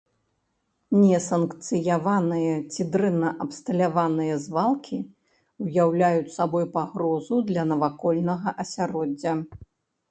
Несанкцыянаваныя 1.01 2.55
ці 2.71 2.81
дрэнна 2.95 3.29
абсталяваныя 3.45 4.39
звалкі 4.47 4.97
ўяўляюць 5.67 6.35
сабой 6.39 6.65
пагрозу 6.75 7.35
для 7.53 7.63
навакольнага 7.75 8.49
асяроддзя. 8.67 9.39